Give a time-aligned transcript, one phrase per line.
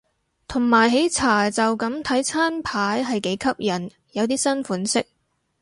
[0.47, 5.05] 同埋喜茶就咁睇餐牌係幾吸引，有啲新款式